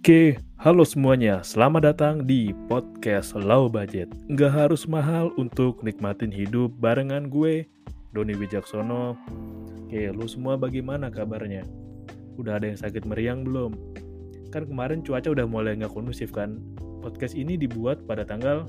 [0.00, 1.44] Oke, halo semuanya.
[1.44, 4.08] Selamat datang di podcast Low Budget.
[4.32, 7.68] Nggak harus mahal untuk nikmatin hidup barengan gue,
[8.16, 9.14] Doni Wijaksono.
[9.84, 11.68] Oke, lu semua bagaimana kabarnya?
[12.40, 13.76] Udah ada yang sakit meriang belum?
[14.48, 16.56] Kan kemarin cuaca udah mulai nggak kondusif kan?
[17.04, 18.64] Podcast ini dibuat pada tanggal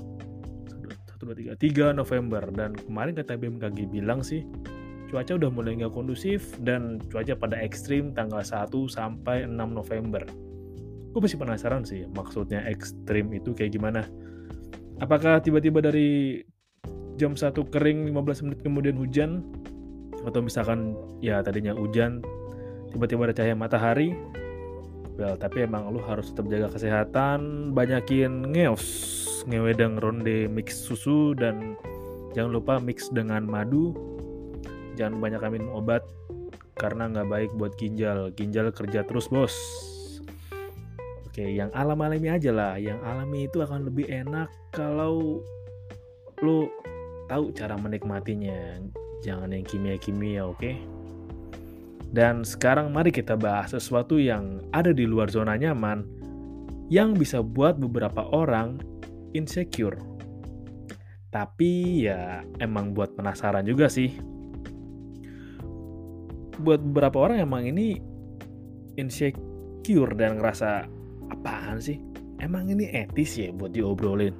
[0.68, 2.44] 1, 2, 3, 3 November.
[2.52, 4.44] Dan kemarin kata BMKG bilang sih,
[5.12, 10.24] cuaca udah mulai nggak kondusif dan cuaca pada ekstrim tanggal 1 sampai 6 November.
[11.12, 14.08] Gue masih penasaran sih maksudnya ekstrim itu kayak gimana.
[15.04, 16.40] Apakah tiba-tiba dari
[17.20, 19.44] jam 1 kering 15 menit kemudian hujan?
[20.24, 22.24] Atau misalkan ya tadinya hujan
[22.96, 24.16] tiba-tiba ada cahaya matahari?
[25.20, 31.76] Well tapi emang lu harus tetap jaga kesehatan banyakin ngeos ngewedang ronde mix susu dan
[32.32, 33.92] jangan lupa mix dengan madu
[34.98, 36.04] jangan banyak minum obat
[36.76, 39.54] karena nggak baik buat ginjal ginjal kerja terus bos
[41.32, 42.76] Oke, yang alam-alami aja lah.
[42.76, 45.40] Yang alami itu akan lebih enak kalau
[46.44, 46.68] lo
[47.24, 48.76] tahu cara menikmatinya.
[49.24, 50.76] Jangan yang kimia-kimia, oke?
[52.12, 56.04] Dan sekarang mari kita bahas sesuatu yang ada di luar zona nyaman
[56.92, 58.76] yang bisa buat beberapa orang
[59.32, 59.96] insecure.
[61.32, 64.12] Tapi ya emang buat penasaran juga sih.
[66.62, 67.98] Buat beberapa orang emang ini
[68.94, 70.86] insecure dan ngerasa
[71.34, 71.98] apaan sih?
[72.38, 74.34] Emang ini etis ya buat diobrolin?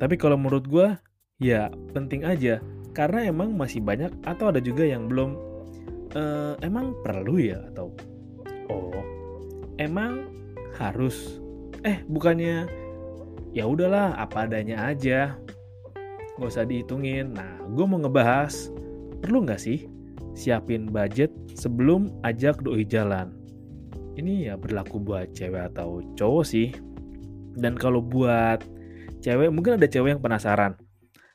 [0.00, 0.96] Tapi kalau menurut gue,
[1.40, 2.60] ya penting aja.
[2.96, 5.50] Karena emang masih banyak atau ada juga yang belum
[6.14, 7.94] uh, emang perlu ya atau
[8.70, 9.02] oh
[9.78, 10.26] emang
[10.78, 11.40] harus
[11.86, 12.66] eh bukannya
[13.54, 15.34] ya udahlah apa adanya aja
[16.38, 18.70] nggak usah dihitungin nah gue mau ngebahas
[19.20, 19.86] perlu nggak sih
[20.40, 23.36] siapin budget sebelum ajak doi jalan
[24.20, 26.68] ini ya berlaku buat cewek atau cowok sih.
[27.56, 28.62] Dan kalau buat
[29.24, 30.76] cewek, mungkin ada cewek yang penasaran.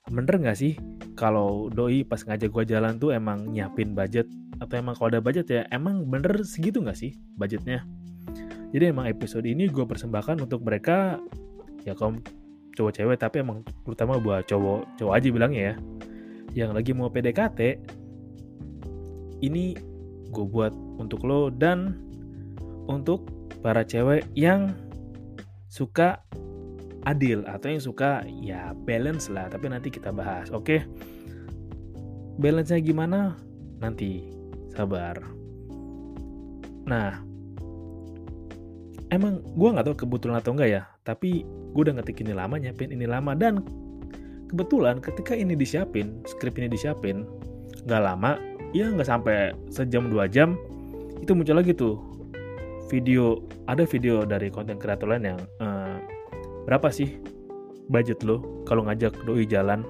[0.06, 0.78] Bener nggak sih
[1.18, 4.30] kalau doi pas ngajak gue jalan tuh emang nyiapin budget?
[4.62, 7.84] Atau emang kalau ada budget ya emang bener segitu nggak sih budgetnya?
[8.70, 11.18] Jadi emang episode ini gue persembahkan untuk mereka
[11.84, 12.22] ya kaum
[12.76, 15.76] cowok cewek tapi emang terutama buat cowok cowok aja bilangnya ya
[16.56, 17.60] yang lagi mau PDKT
[19.44, 19.76] ini
[20.32, 22.00] gue buat untuk lo dan
[22.86, 23.28] untuk
[23.60, 24.76] para cewek yang
[25.68, 26.22] suka
[27.06, 29.50] adil atau yang suka ya balance lah.
[29.50, 30.64] Tapi nanti kita bahas oke?
[30.66, 30.82] Okay?
[32.36, 33.40] balance nya gimana?
[33.80, 34.32] Nanti.
[34.76, 35.24] Sabar.
[36.84, 37.26] Nah
[39.14, 42.92] emang gue nggak tahu kebetulan atau enggak ya tapi gue udah ngetik ini lama nyiapin
[42.92, 43.62] ini lama dan
[44.50, 47.24] kebetulan ketika ini disiapin skrip ini disiapin
[47.86, 48.36] nggak lama
[48.76, 50.60] ya nggak sampai sejam dua jam
[51.24, 51.96] itu muncul lagi tuh
[52.92, 53.40] video
[53.72, 55.96] ada video dari konten kreator lain yang uh,
[56.68, 57.16] berapa sih
[57.88, 59.86] budget lo kalau ngajak doi jalan?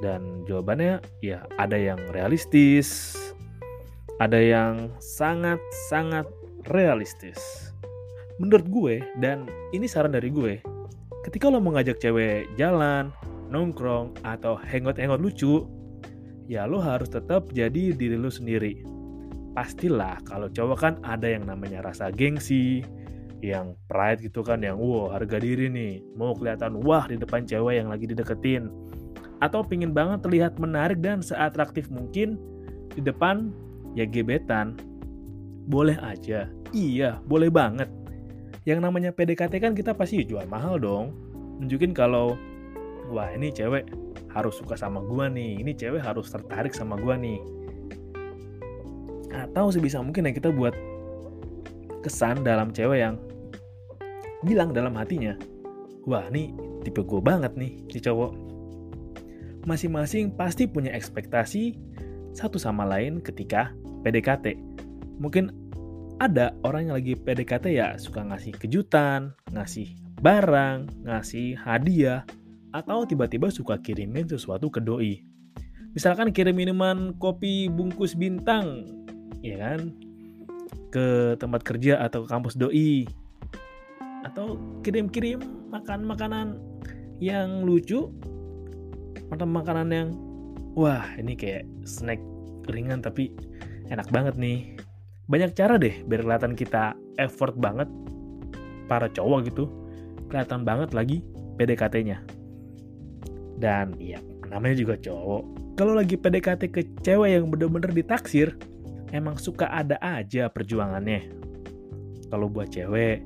[0.00, 3.16] Dan jawabannya ya ada yang realistis
[4.20, 6.28] ada yang sangat sangat
[6.72, 7.72] realistis.
[8.36, 10.60] Menurut gue dan ini saran dari gue
[11.28, 13.12] ketika lo mau ngajak cewek jalan
[13.52, 15.68] nongkrong atau hangout-hangout lucu
[16.50, 18.82] ya lo harus tetap jadi diri lo sendiri
[19.54, 22.86] pastilah kalau cowok kan ada yang namanya rasa gengsi,
[23.42, 27.82] yang pride gitu kan, yang wow harga diri nih, mau kelihatan wah di depan cewek
[27.82, 28.70] yang lagi dideketin.
[29.40, 32.36] Atau pingin banget terlihat menarik dan seatraktif mungkin
[32.92, 33.50] di depan
[33.96, 34.76] ya gebetan.
[35.70, 37.88] Boleh aja, iya boleh banget.
[38.68, 41.16] Yang namanya PDKT kan kita pasti jual mahal dong.
[41.58, 42.36] Nunjukin kalau
[43.08, 43.88] wah ini cewek
[44.30, 47.38] harus suka sama gua nih, ini cewek harus tertarik sama gua nih.
[49.30, 50.74] Atau sebisa mungkin ya kita buat
[52.00, 53.16] kesan dalam cewek yang
[54.40, 55.36] bilang dalam hatinya
[56.08, 56.48] wah nih
[56.80, 58.32] tipe gue banget nih si cowok.
[59.68, 61.76] Masing-masing pasti punya ekspektasi
[62.32, 64.56] satu sama lain ketika PDKT
[65.20, 65.52] mungkin
[66.20, 72.24] ada orang yang lagi PDKT ya suka ngasih kejutan ngasih barang ngasih hadiah
[72.70, 75.22] atau tiba-tiba suka kirimin sesuatu ke doi.
[75.90, 78.86] Misalkan kirim minuman kopi bungkus bintang
[79.42, 79.90] ya kan?
[80.94, 83.06] Ke tempat kerja atau ke kampus doi.
[84.22, 85.42] Atau kirim-kirim
[85.74, 86.46] makan makanan
[87.18, 88.10] yang lucu
[89.30, 90.08] atau makanan yang
[90.78, 92.22] wah ini kayak snack
[92.70, 93.34] ringan tapi
[93.90, 94.78] enak banget nih.
[95.26, 97.90] Banyak cara deh biar kelihatan kita effort banget
[98.86, 99.66] para cowok gitu.
[100.30, 101.26] Kelihatan banget lagi
[101.58, 102.39] PDKT-nya
[103.60, 104.18] dan ya
[104.48, 108.52] namanya juga cowok kalau lagi PDKT ke cewek yang bener-bener ditaksir
[109.16, 111.30] emang suka ada aja perjuangannya.
[112.30, 113.24] Kalau buat cewek,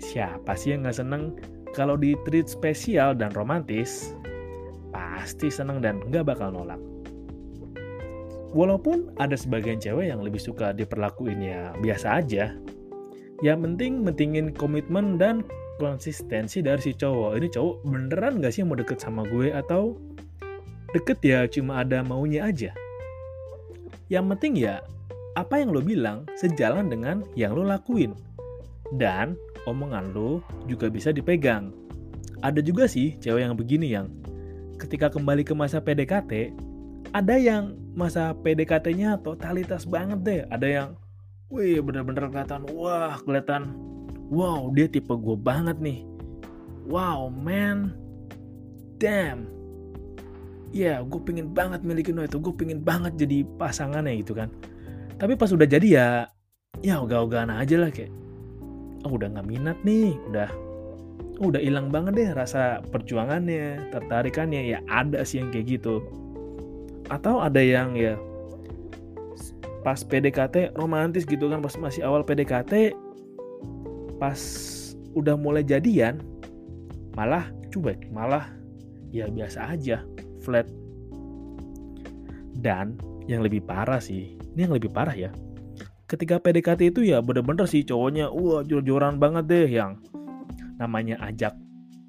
[0.00, 1.36] siapa sih yang gak seneng
[1.76, 4.16] kalau di treat spesial dan romantis?
[4.94, 6.80] Pasti seneng dan gak bakal nolak.
[8.52, 12.52] Walaupun ada sebagian cewek yang lebih suka diperlakuin ya biasa aja.
[13.42, 15.42] Yang penting mentingin komitmen dan
[15.82, 17.42] konsistensi dari si cowok.
[17.42, 19.98] Ini cowok beneran gak sih mau deket sama gue atau
[20.94, 22.70] deket ya cuma ada maunya aja.
[24.06, 24.78] Yang penting ya
[25.34, 28.14] apa yang lo bilang sejalan dengan yang lo lakuin.
[28.94, 29.34] Dan
[29.66, 31.74] omongan lo juga bisa dipegang.
[32.46, 34.06] Ada juga sih cewek yang begini yang
[34.78, 36.52] ketika kembali ke masa PDKT,
[37.14, 40.42] ada yang masa PDKT-nya totalitas banget deh.
[40.50, 40.88] Ada yang,
[41.52, 43.76] wih bener-bener kelihatan, wah kelihatan,
[44.32, 46.00] wow dia tipe gue banget nih.
[46.88, 47.92] Wow man,
[48.96, 49.46] damn.
[50.72, 54.48] Ya, yeah, gue pengen banget milikin lo itu, gue pengen banget jadi pasangannya gitu kan.
[55.20, 56.08] Tapi pas udah jadi ya
[56.80, 58.08] ya ogah-ogahan aja lah kayak
[59.04, 60.48] oh, udah nggak minat nih udah
[61.38, 64.72] oh, udah hilang banget deh rasa perjuangannya tertarikannya.
[64.72, 66.00] Ya ada sih yang kayak gitu.
[67.12, 68.16] Atau ada yang ya
[69.82, 72.94] pas PDKT romantis gitu kan pas masih awal PDKT
[74.16, 74.38] pas
[75.12, 76.22] udah mulai jadian
[77.18, 78.48] malah cuek malah
[79.12, 80.06] ya biasa aja
[80.40, 80.64] flat
[82.62, 82.96] dan
[83.26, 85.30] yang lebih parah sih ini yang lebih parah ya
[86.06, 89.98] ketika PDKT itu ya bener-bener sih cowoknya wah jor-joran banget deh yang
[90.80, 91.54] namanya ajak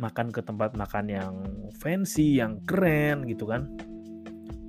[0.02, 1.34] makan ke tempat makan yang
[1.78, 3.72] fancy, yang keren gitu kan.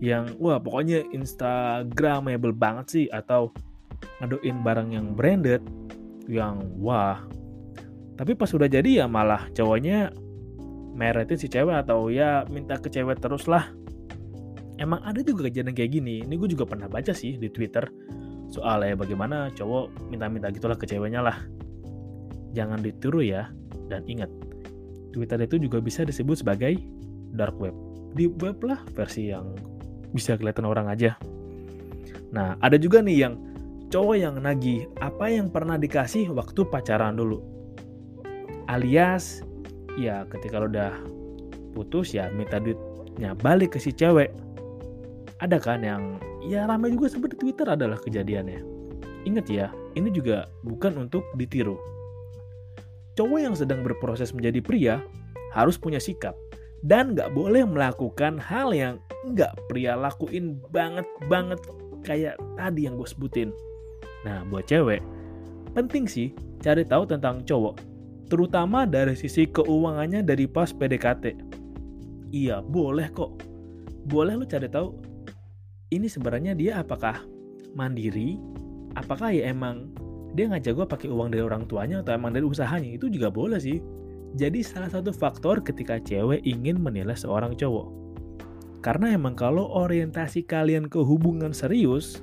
[0.04, 3.48] Yang wah pokoknya instagramable banget sih atau
[4.20, 5.64] ngaduin barang yang branded
[6.28, 7.24] yang wah.
[8.20, 10.12] Tapi pas udah jadi ya malah cowoknya
[10.92, 13.72] meretin si cewek atau ya minta ke cewek terus lah.
[14.76, 16.20] Emang ada juga kejadian kayak gini.
[16.20, 17.88] Ini gue juga pernah baca sih di twitter
[18.52, 21.40] soalnya bagaimana cowok minta-minta gitulah ke ceweknya lah.
[22.52, 23.48] Jangan ditiru ya.
[23.88, 24.28] Dan ingat
[25.16, 26.76] twitter itu juga bisa disebut sebagai
[27.34, 27.74] dark web.
[28.14, 29.73] Di web lah versi yang
[30.14, 31.18] bisa kelihatan orang aja
[32.30, 33.34] nah ada juga nih yang
[33.90, 37.42] cowok yang nagih apa yang pernah dikasih waktu pacaran dulu
[38.70, 39.42] alias
[39.98, 40.94] ya ketika lo udah
[41.74, 44.32] putus ya minta duitnya balik ke si cewek
[45.42, 48.60] ada kan yang ya ramai juga seperti Twitter adalah kejadiannya.
[49.24, 51.80] Ingat ya, ini juga bukan untuk ditiru.
[53.16, 54.94] Cowok yang sedang berproses menjadi pria
[55.54, 56.34] harus punya sikap
[56.84, 59.00] dan nggak boleh melakukan hal yang
[59.32, 61.56] nggak pria lakuin banget banget
[62.04, 63.48] kayak tadi yang gue sebutin.
[64.28, 65.00] Nah, buat cewek,
[65.72, 67.80] penting sih cari tahu tentang cowok,
[68.28, 71.40] terutama dari sisi keuangannya dari pas PDKT.
[72.32, 73.40] Iya, boleh kok.
[74.04, 74.92] Boleh lo cari tahu
[75.92, 77.24] ini sebenarnya dia apakah
[77.72, 78.36] mandiri
[78.94, 79.90] apakah ya emang
[80.34, 83.58] dia ngajak gue pakai uang dari orang tuanya atau emang dari usahanya itu juga boleh
[83.62, 83.78] sih
[84.34, 87.86] jadi salah satu faktor ketika cewek ingin menilai seorang cowok.
[88.82, 92.20] Karena emang kalau orientasi kalian ke hubungan serius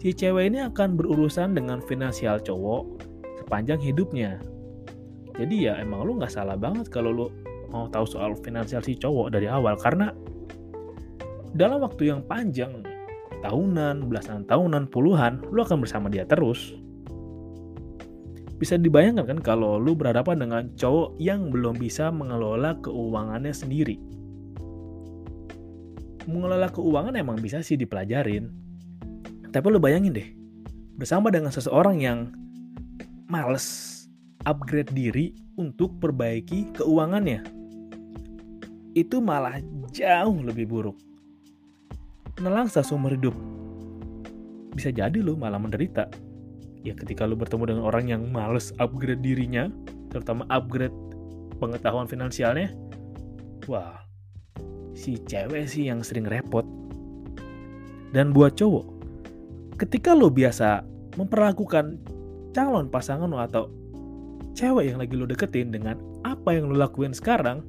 [0.00, 2.98] si cewek ini akan berurusan dengan finansial cowok
[3.44, 4.40] sepanjang hidupnya.
[5.36, 7.26] Jadi ya emang lu nggak salah banget kalau lu
[7.68, 9.76] mau tahu soal finansial si cowok dari awal.
[9.76, 10.10] Karena
[11.54, 12.82] dalam waktu yang panjang
[13.44, 16.72] tahunan, belasan tahunan, puluhan, lu akan bersama dia terus.
[18.54, 23.98] Bisa dibayangkan kan kalau lu berhadapan dengan cowok yang belum bisa mengelola keuangannya sendiri.
[26.24, 28.48] Mengelola keuangan emang bisa sih dipelajarin.
[29.50, 30.28] Tapi lu bayangin deh,
[30.96, 32.18] bersama dengan seseorang yang
[33.28, 33.90] males
[34.48, 37.44] upgrade diri untuk perbaiki keuangannya.
[38.94, 39.58] Itu malah
[39.90, 40.96] jauh lebih buruk
[42.42, 43.34] nelangsa seumur hidup.
[44.74, 46.10] bisa jadi lo malah menderita.
[46.84, 49.72] Ya ketika lo bertemu dengan orang yang males upgrade dirinya,
[50.12, 50.92] terutama upgrade
[51.56, 52.76] pengetahuan finansialnya,
[53.64, 54.04] wah,
[54.92, 56.68] si cewek sih yang sering repot.
[58.12, 58.86] Dan buat cowok,
[59.80, 60.84] ketika lo biasa
[61.16, 61.98] memperlakukan
[62.52, 63.72] calon pasangan lo atau
[64.52, 67.64] cewek yang lagi lo deketin dengan apa yang lo lakuin sekarang,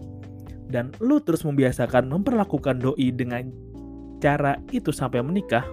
[0.67, 3.48] dan lo terus membiasakan memperlakukan doi dengan
[4.19, 5.63] cara itu sampai menikah,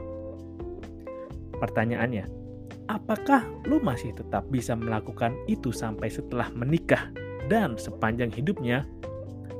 [1.58, 2.41] pertanyaannya,
[2.90, 7.10] apakah lo masih tetap bisa melakukan itu sampai setelah menikah
[7.46, 8.86] dan sepanjang hidupnya?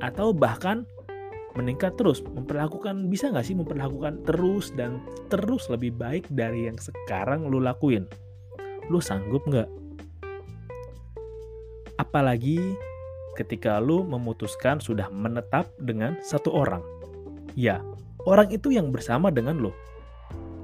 [0.03, 0.83] Atau bahkan
[1.53, 4.99] meningkat terus, memperlakukan, bisa nggak sih memperlakukan terus dan
[5.29, 8.09] terus lebih baik dari yang sekarang lo lakuin?
[8.89, 9.69] Lo sanggup nggak?
[12.01, 12.57] Apalagi
[13.37, 16.81] ketika lo memutuskan sudah menetap dengan satu orang.
[17.53, 17.81] Ya,
[18.25, 19.71] orang itu yang bersama dengan lo.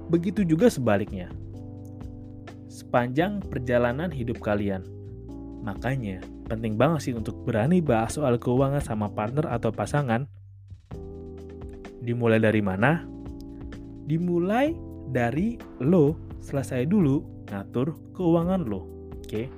[0.10, 1.30] Begitu juga sebaliknya.
[2.80, 4.88] Sepanjang perjalanan hidup kalian.
[5.68, 10.24] Makanya, penting banget sih untuk berani bahas soal keuangan sama partner atau pasangan.
[12.00, 13.04] Dimulai dari mana?
[14.08, 14.72] Dimulai
[15.12, 18.88] dari lo selesai dulu ngatur keuangan lo.
[19.20, 19.52] Oke.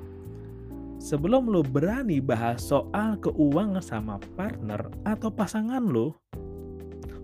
[0.98, 6.18] Sebelum lo berani bahas soal keuangan sama partner atau pasangan lo,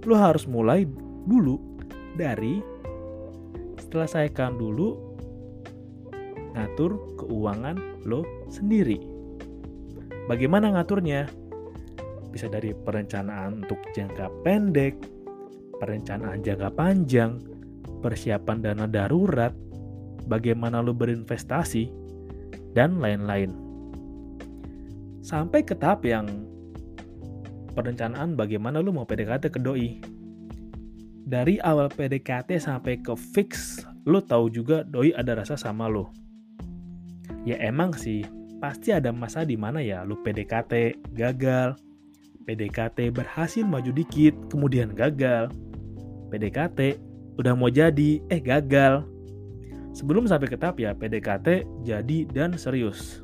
[0.06, 0.86] lo harus mulai
[1.26, 1.58] dulu
[2.14, 2.62] dari
[3.90, 5.07] selesaikan dulu
[6.58, 7.78] ngatur keuangan
[8.10, 8.98] lo sendiri.
[10.26, 11.30] Bagaimana ngaturnya?
[12.34, 14.98] Bisa dari perencanaan untuk jangka pendek,
[15.78, 17.38] perencanaan jangka panjang,
[18.02, 19.54] persiapan dana darurat,
[20.26, 21.88] bagaimana lo berinvestasi,
[22.74, 23.54] dan lain-lain.
[25.22, 26.28] Sampai ke tahap yang
[27.78, 30.02] perencanaan bagaimana lu mau PDKT ke doi.
[31.28, 36.08] Dari awal PDKT sampai ke fix, lu tahu juga doi ada rasa sama lu.
[37.48, 38.28] Ya emang sih,
[38.60, 41.80] pasti ada masa di mana ya lu PDKT gagal,
[42.44, 45.48] PDKT berhasil maju dikit, kemudian gagal.
[46.28, 47.00] PDKT
[47.40, 49.08] udah mau jadi, eh gagal.
[49.96, 53.24] Sebelum sampai ke tahap ya PDKT jadi dan serius.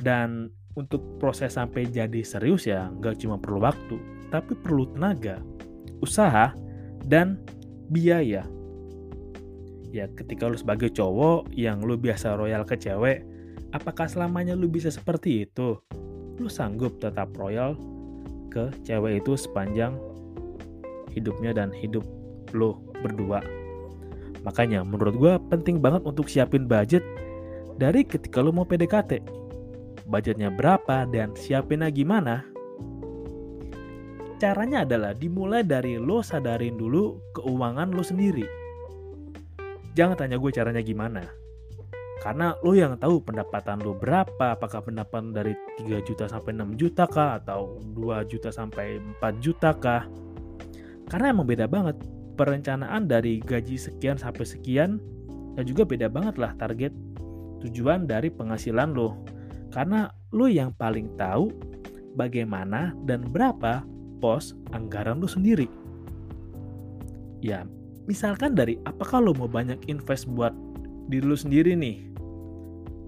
[0.00, 3.96] Dan untuk proses sampai jadi serius ya nggak cuma perlu waktu,
[4.32, 5.44] tapi perlu tenaga,
[6.00, 6.56] usaha,
[7.04, 7.40] dan
[7.92, 8.48] biaya.
[9.94, 13.22] Ya ketika lu sebagai cowok yang lu biasa royal ke cewek,
[13.70, 15.78] apakah selamanya lu bisa seperti itu?
[16.42, 17.78] Lu sanggup tetap royal
[18.50, 19.94] ke cewek itu sepanjang
[21.14, 22.02] hidupnya dan hidup
[22.50, 22.74] lu
[23.06, 23.38] berdua.
[24.42, 27.06] Makanya menurut gue penting banget untuk siapin budget
[27.78, 29.22] dari ketika lu mau PDKT
[30.10, 32.44] budgetnya berapa, dan siapinnya gimana?
[34.42, 38.63] Caranya adalah dimulai dari lo sadarin dulu keuangan lo sendiri.
[39.94, 41.22] Jangan tanya gue caranya gimana.
[42.22, 47.04] Karena lo yang tahu pendapatan lo berapa, apakah pendapatan dari 3 juta sampai 6 juta
[47.06, 50.06] kah, atau 2 juta sampai 4 juta kah.
[51.06, 52.00] Karena emang beda banget
[52.34, 54.98] perencanaan dari gaji sekian sampai sekian
[55.54, 56.90] dan juga beda banget lah target
[57.62, 59.14] tujuan dari penghasilan lo
[59.70, 61.50] karena lu yang paling tahu
[62.18, 63.86] bagaimana dan berapa
[64.18, 65.70] pos anggaran lu sendiri.
[67.44, 67.68] Ya,
[68.04, 70.52] misalkan dari apakah lu mau banyak invest buat
[71.08, 72.12] diri lu sendiri nih?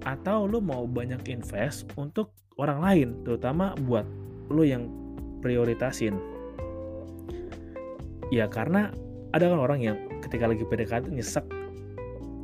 [0.07, 4.07] Atau lu mau banyak invest untuk orang lain, terutama buat
[4.49, 4.88] lu yang
[5.43, 6.17] prioritasin.
[8.31, 8.91] Ya karena
[9.35, 11.45] ada kan orang yang ketika lagi PDKT nyesek.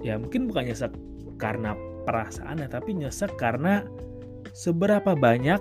[0.03, 0.93] Ya mungkin bukan nyesek
[1.39, 3.87] karena perasaannya, tapi nyesek karena
[4.53, 5.59] seberapa banyak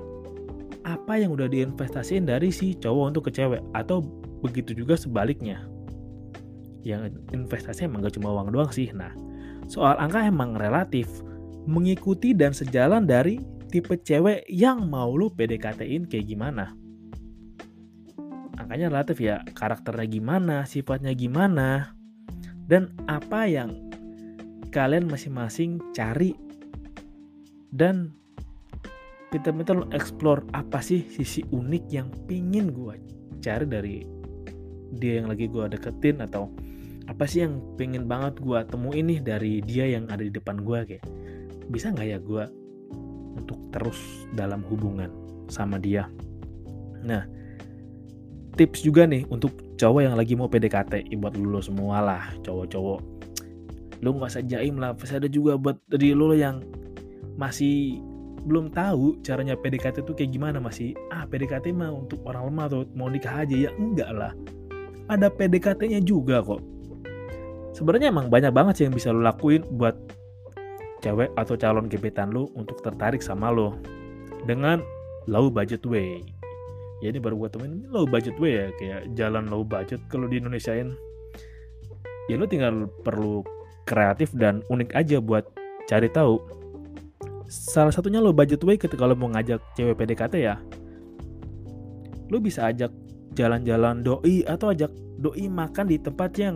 [0.81, 4.01] apa yang udah diinvestasiin dari si cowok untuk ke cewek atau
[4.41, 5.70] begitu juga sebaliknya
[6.81, 8.89] yang investasi emang gak cuma uang doang sih.
[8.91, 9.13] Nah
[9.69, 11.07] soal angka emang relatif
[11.69, 13.37] mengikuti dan sejalan dari
[13.69, 16.75] tipe cewek yang mau lu PDKT-in kayak gimana.
[18.59, 21.95] Angkanya relatif ya karakternya gimana sifatnya gimana
[22.67, 23.91] dan apa yang
[24.71, 26.31] kalian masing-masing cari
[27.71, 28.15] dan
[29.31, 32.95] pintar-pintar lo explore apa sih sisi unik yang pingin gue
[33.39, 33.95] cari dari
[34.91, 36.51] dia yang lagi gue deketin atau
[37.11, 40.79] apa sih yang pengen banget gue temuin nih dari dia yang ada di depan gue
[40.87, 41.03] kayak
[41.67, 42.43] bisa nggak ya gue
[43.35, 43.99] untuk terus
[44.31, 45.11] dalam hubungan
[45.51, 46.07] sama dia?
[47.03, 47.27] Nah
[48.55, 52.99] tips juga nih untuk cowok yang lagi mau PDKT buat lu semua lah cowok-cowok.
[53.99, 56.63] Lu nggak usah jaim lah pasti ada juga buat dari lu yang
[57.35, 57.99] masih
[58.47, 62.87] belum tahu caranya PDKT itu kayak gimana masih ah PDKT mah untuk orang lemah atau
[62.95, 63.67] mau nikah aja.
[63.67, 64.31] Ya enggak lah.
[65.11, 66.80] Ada PDKT-nya juga kok
[67.75, 69.95] sebenarnya emang banyak banget sih yang bisa lo lakuin buat
[71.01, 73.75] cewek atau calon gebetan lo untuk tertarik sama lo
[74.45, 74.79] dengan
[75.25, 76.21] low budget way.
[77.01, 80.37] Ya ini baru gue temuin low budget way ya kayak jalan low budget kalau di
[80.37, 80.93] Indonesiain
[82.29, 83.41] ya lo tinggal perlu
[83.89, 85.49] kreatif dan unik aja buat
[85.89, 86.37] cari tahu.
[87.49, 90.55] Salah satunya lo budget way ketika lo mau ngajak cewek PDKT ya.
[92.29, 92.93] Lo bisa ajak
[93.35, 96.55] jalan-jalan doi atau ajak doi makan di tempat yang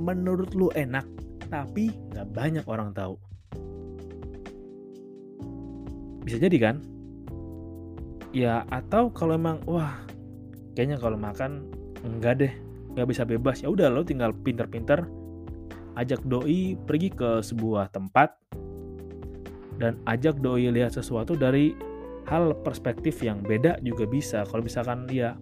[0.00, 1.04] menurut lo enak
[1.52, 3.20] tapi nggak banyak orang tahu.
[6.24, 6.76] Bisa jadi kan?
[8.30, 9.98] Ya atau kalau emang wah
[10.78, 11.66] kayaknya kalau makan
[12.06, 12.52] enggak deh
[12.96, 13.60] nggak bisa bebas.
[13.60, 15.04] Ya udah lo tinggal pinter-pinter
[15.98, 18.32] ajak doi pergi ke sebuah tempat
[19.82, 21.74] dan ajak doi lihat sesuatu dari
[22.30, 24.46] hal perspektif yang beda juga bisa.
[24.46, 25.34] Kalau misalkan dia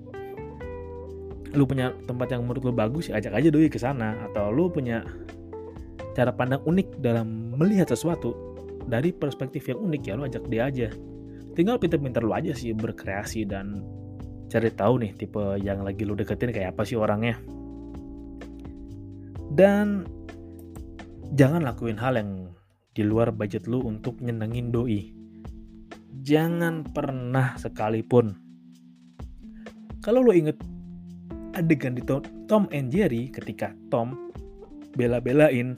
[1.57, 4.17] lu punya tempat yang menurut lu bagus ya ajak aja doi ke sana.
[4.28, 5.05] Atau lu punya
[6.12, 8.35] cara pandang unik dalam melihat sesuatu
[8.88, 10.88] dari perspektif yang unik ya lu ajak dia aja.
[11.55, 13.83] Tinggal pinter-pinter lu aja sih berkreasi dan
[14.49, 17.37] cari tahu nih tipe yang lagi lu deketin kayak apa sih orangnya.
[19.52, 20.07] Dan
[21.35, 22.52] jangan lakuin hal yang
[22.95, 25.12] di luar budget lu untuk nyenengin doi.
[26.23, 28.37] Jangan pernah sekalipun.
[30.02, 30.59] Kalau lu inget
[31.59, 32.03] adegan di
[32.47, 34.31] Tom and Jerry ketika Tom
[34.95, 35.75] bela-belain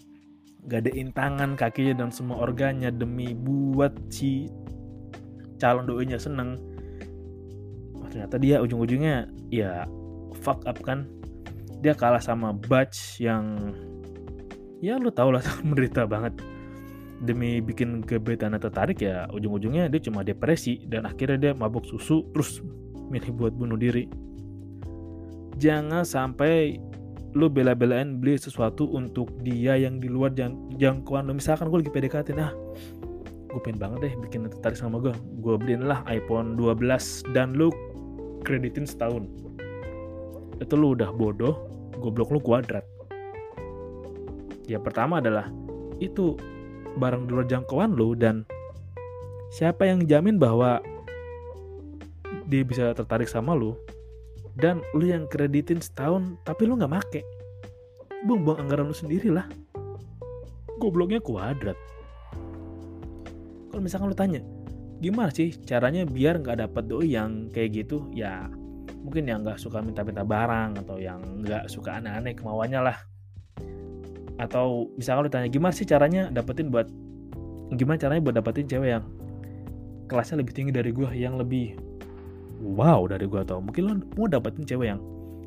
[0.68, 4.52] gadein tangan kakinya dan semua organnya demi buat si
[5.56, 6.60] calon doinya seneng.
[7.96, 9.88] Oh, ternyata dia ujung-ujungnya ya
[10.44, 11.08] fuck up kan.
[11.80, 13.72] Dia kalah sama Batch yang
[14.84, 16.36] ya lu tau lah menderita banget.
[17.20, 22.64] Demi bikin gebetan tertarik ya ujung-ujungnya dia cuma depresi dan akhirnya dia mabuk susu terus
[23.12, 24.08] milih buat bunuh diri
[25.60, 26.80] jangan sampai
[27.36, 31.38] lu bela-belain beli sesuatu untuk dia yang di luar jang jangkauan lu.
[31.38, 32.50] Misalkan gue lagi PDKT nah
[33.50, 35.10] gue pengen banget deh bikin tertarik sama gue
[35.42, 37.70] gue beliin lah iPhone 12 dan lu
[38.42, 39.28] kreditin setahun.
[40.58, 41.54] Itu lu udah bodoh
[42.00, 42.82] goblok lu kuadrat.
[44.66, 45.52] Ya pertama adalah
[46.00, 46.34] itu
[46.96, 48.42] barang di luar jangkauan lu dan
[49.54, 50.82] siapa yang jamin bahwa
[52.50, 53.78] dia bisa tertarik sama lu
[54.58, 57.22] dan lu yang kreditin setahun tapi lu nggak make.
[58.26, 59.48] Buang-buang anggaran lu sendiri lah
[60.80, 61.76] gobloknya kuadrat.
[63.70, 64.40] Kalau misalkan lu tanya
[65.04, 68.52] gimana sih caranya biar nggak dapet doi yang kayak gitu ya
[69.00, 72.98] mungkin yang nggak suka minta-minta barang atau yang nggak suka aneh-aneh kemauannya lah.
[74.40, 76.88] Atau misalkan lu tanya gimana sih caranya dapetin buat
[77.76, 79.04] gimana caranya buat dapetin cewek yang
[80.10, 81.78] kelasnya lebih tinggi dari gue yang lebih
[82.60, 85.00] wow dari gue atau mungkin lo mau dapetin cewek yang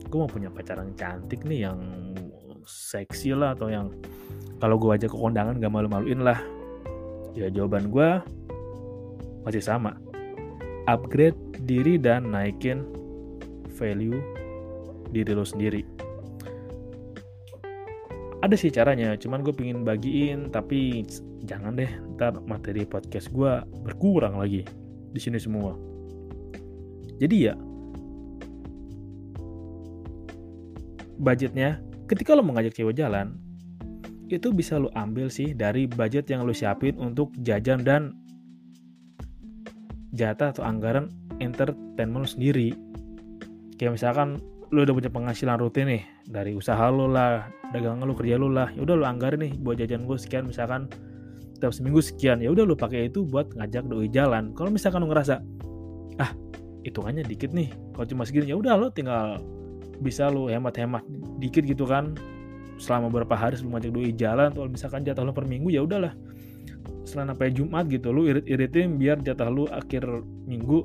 [0.09, 1.79] gue mau punya pacaran cantik nih yang
[2.65, 3.93] seksi lah atau yang
[4.57, 6.39] kalau gue aja ke kondangan gak malu-maluin lah
[7.33, 8.09] Ya jawaban gue
[9.41, 9.97] masih sama.
[10.85, 12.85] Upgrade diri dan naikin
[13.73, 14.21] value
[15.09, 15.81] diri lo sendiri.
[18.43, 21.07] Ada sih caranya, cuman gue pingin bagiin, tapi
[21.47, 21.87] jangan deh,
[22.19, 24.67] ntar materi podcast gue berkurang lagi
[25.15, 25.92] di sini semua.
[27.21, 27.53] Jadi ya,
[31.21, 33.37] budgetnya ketika lo mengajak cewek jalan,
[34.27, 38.17] itu bisa lo ambil sih dari budget yang lo siapin untuk jajan dan
[40.13, 42.73] jatah atau anggaran entertainment lo sendiri.
[43.77, 44.41] Kayak misalkan
[44.73, 48.73] lo udah punya penghasilan rutin nih dari usaha lo lah, dagangan lo, kerja lo lah,
[48.73, 50.89] ya udah lo anggarin nih buat jajan gue sekian misalkan
[51.53, 54.51] setiap seminggu sekian, ya udah lo pakai itu buat ngajak doi jalan.
[54.57, 55.39] Kalau misalkan lo ngerasa
[56.21, 56.31] ah
[56.83, 59.39] hitungannya dikit nih, kalau cuma segini ya udah lo tinggal
[60.03, 61.03] bisa lo hemat-hemat
[61.39, 62.15] dikit gitu kan.
[62.75, 66.11] Selama beberapa hari sebelum ngajak doi jalan atau misalkan jatah lu per minggu ya udahlah.
[67.07, 70.03] Setelah sampai Jumat gitu lu irit-iritin biar jatah lu akhir
[70.49, 70.83] minggu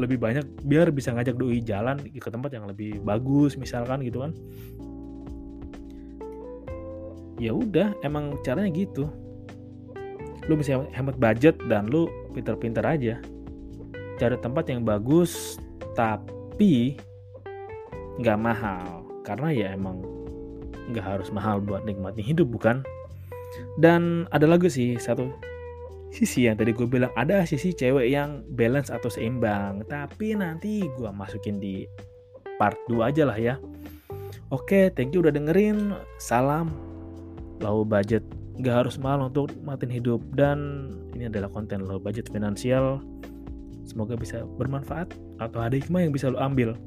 [0.00, 4.32] lebih banyak biar bisa ngajak doi jalan ke tempat yang lebih bagus misalkan gitu kan.
[7.40, 9.08] Ya udah emang caranya gitu.
[10.50, 13.22] Lu bisa hemat budget dan lu pinter-pinter aja
[14.20, 15.56] cari tempat yang bagus
[15.96, 17.00] tapi
[18.20, 19.08] nggak mahal.
[19.24, 20.04] Karena ya emang
[20.92, 22.84] nggak harus mahal buat nikmatin hidup bukan?
[23.80, 25.32] Dan ada lagi sih satu
[26.10, 29.88] sisi yang tadi gue bilang ada sisi cewek yang balance atau seimbang.
[29.88, 31.88] Tapi nanti gue masukin di
[32.60, 33.56] part 2 aja lah ya.
[34.52, 35.96] Oke thank you udah dengerin.
[36.20, 36.68] Salam
[37.64, 38.20] low budget.
[38.60, 40.20] Gak harus mahal untuk matiin hidup.
[40.36, 43.00] Dan ini adalah konten low budget finansial
[43.90, 45.10] semoga bisa bermanfaat
[45.42, 46.78] atau ada hikmah yang bisa lo ambil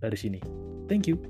[0.00, 0.40] dari sini.
[0.88, 1.20] Thank you